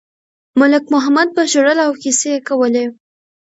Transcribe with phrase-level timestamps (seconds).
[0.59, 2.85] ملک محمد به ژړل او کیسې یې کولې.